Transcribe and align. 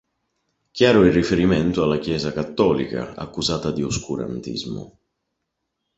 Chiaro 0.71 1.05
il 1.05 1.11
riferimento 1.13 1.83
alla 1.83 1.99
Chiesa 1.99 2.33
cattolica, 2.33 3.13
accusata 3.13 3.69
di 3.69 3.83
oscurantismo. 3.83 4.97